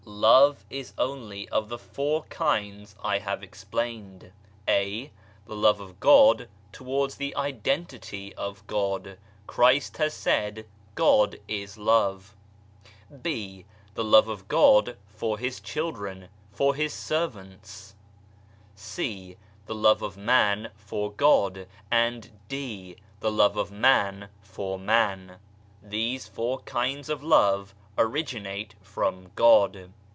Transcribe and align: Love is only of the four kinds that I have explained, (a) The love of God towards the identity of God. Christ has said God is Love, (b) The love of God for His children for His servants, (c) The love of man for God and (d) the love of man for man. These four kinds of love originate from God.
Love 0.03 0.65
is 0.69 0.93
only 0.97 1.47
of 1.49 1.69
the 1.69 1.77
four 1.79 2.23
kinds 2.23 2.95
that 2.95 2.99
I 3.05 3.19
have 3.19 3.41
explained, 3.43 4.31
(a) 4.67 5.11
The 5.45 5.55
love 5.55 5.79
of 5.79 5.99
God 5.99 6.49
towards 6.71 7.15
the 7.15 7.35
identity 7.35 8.33
of 8.35 8.65
God. 8.67 9.17
Christ 9.47 9.97
has 9.97 10.13
said 10.13 10.65
God 10.95 11.39
is 11.47 11.77
Love, 11.77 12.35
(b) 13.21 13.65
The 13.93 14.03
love 14.03 14.27
of 14.27 14.47
God 14.47 14.97
for 15.07 15.37
His 15.37 15.59
children 15.59 16.29
for 16.51 16.73
His 16.75 16.93
servants, 16.93 17.95
(c) 18.75 19.37
The 19.67 19.75
love 19.75 20.01
of 20.01 20.17
man 20.17 20.71
for 20.75 21.11
God 21.11 21.67
and 21.91 22.31
(d) 22.49 22.97
the 23.21 23.31
love 23.31 23.55
of 23.55 23.71
man 23.71 24.29
for 24.41 24.77
man. 24.79 25.37
These 25.81 26.27
four 26.27 26.59
kinds 26.61 27.07
of 27.09 27.23
love 27.23 27.73
originate 27.97 28.73
from 28.83 29.31
God. 29.35 29.91